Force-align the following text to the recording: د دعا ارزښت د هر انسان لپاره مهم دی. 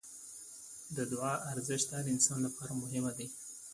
د 0.95 0.97
دعا 1.13 1.33
ارزښت 1.51 1.87
د 1.89 1.91
هر 1.99 2.05
انسان 2.13 2.39
لپاره 2.47 2.71
مهم 2.81 3.05
دی. 3.17 3.27